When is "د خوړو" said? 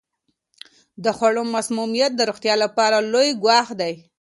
1.03-1.43